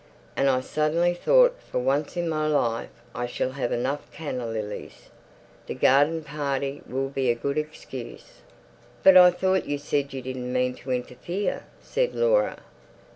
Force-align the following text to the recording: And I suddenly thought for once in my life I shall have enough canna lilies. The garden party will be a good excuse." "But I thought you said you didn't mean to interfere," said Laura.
And 0.35 0.49
I 0.49 0.61
suddenly 0.61 1.13
thought 1.13 1.57
for 1.69 1.77
once 1.77 2.17
in 2.17 2.27
my 2.27 2.47
life 2.47 2.89
I 3.13 3.27
shall 3.27 3.51
have 3.51 3.71
enough 3.71 4.11
canna 4.11 4.47
lilies. 4.47 5.11
The 5.67 5.75
garden 5.75 6.23
party 6.23 6.81
will 6.89 7.09
be 7.09 7.29
a 7.29 7.35
good 7.35 7.59
excuse." 7.59 8.41
"But 9.03 9.15
I 9.15 9.29
thought 9.29 9.67
you 9.67 9.77
said 9.77 10.11
you 10.11 10.23
didn't 10.23 10.51
mean 10.51 10.73
to 10.77 10.89
interfere," 10.89 11.65
said 11.83 12.15
Laura. 12.15 12.63